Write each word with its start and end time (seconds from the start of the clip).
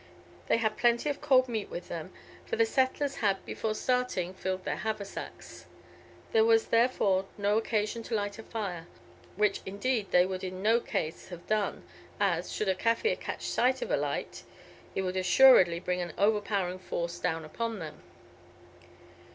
They 0.47 0.57
had 0.57 0.77
plenty 0.77 1.11
of 1.11 1.21
cold 1.21 1.47
meat 1.47 1.69
with 1.69 1.87
them, 1.87 2.11
for 2.47 2.55
the 2.55 2.65
settlers 2.65 3.17
had, 3.17 3.45
before 3.45 3.75
starting, 3.75 4.33
filled 4.33 4.63
their 4.65 4.77
haversacks. 4.77 5.67
There 6.31 6.43
was, 6.43 6.69
therefore, 6.69 7.25
no 7.37 7.55
occasion 7.59 8.01
to 8.01 8.15
light 8.15 8.39
a 8.39 8.41
fire, 8.43 8.87
which, 9.35 9.61
indeed, 9.63 10.09
they 10.09 10.25
would 10.25 10.43
in 10.43 10.63
no 10.63 10.79
case 10.79 11.27
have 11.29 11.45
done, 11.45 11.83
as, 12.19 12.51
should 12.51 12.67
a 12.69 12.73
Kaffir 12.73 13.15
catch 13.15 13.45
sight 13.45 13.83
of 13.83 13.91
a 13.91 13.95
light, 13.95 14.41
he 14.91 15.03
would 15.03 15.17
assuredly 15.17 15.79
bring 15.79 16.01
an 16.01 16.13
overpowering 16.17 16.79
force 16.79 17.19
down 17.19 17.45
upon 17.45 17.77
them. 17.77 18.01